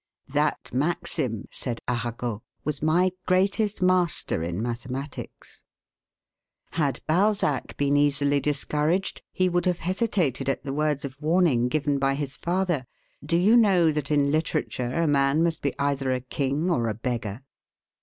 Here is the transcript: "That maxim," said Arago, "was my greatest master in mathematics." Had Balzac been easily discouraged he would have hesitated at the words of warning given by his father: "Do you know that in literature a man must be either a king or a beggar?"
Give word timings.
"That 0.29 0.71
maxim," 0.73 1.47
said 1.51 1.79
Arago, 1.87 2.41
"was 2.63 2.81
my 2.81 3.11
greatest 3.27 3.83
master 3.83 4.41
in 4.41 4.59
mathematics." 4.59 5.61
Had 6.71 7.01
Balzac 7.05 7.77
been 7.77 7.95
easily 7.95 8.39
discouraged 8.39 9.21
he 9.31 9.47
would 9.47 9.67
have 9.67 9.77
hesitated 9.77 10.49
at 10.49 10.63
the 10.63 10.73
words 10.73 11.05
of 11.05 11.21
warning 11.21 11.67
given 11.67 11.99
by 11.99 12.15
his 12.15 12.35
father: 12.35 12.87
"Do 13.23 13.37
you 13.37 13.55
know 13.55 13.91
that 13.91 14.09
in 14.09 14.31
literature 14.31 14.91
a 14.91 15.05
man 15.05 15.43
must 15.43 15.61
be 15.61 15.77
either 15.77 16.11
a 16.11 16.19
king 16.21 16.71
or 16.71 16.87
a 16.87 16.95
beggar?" 16.95 17.43